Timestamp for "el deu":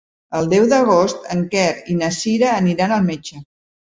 0.37-0.63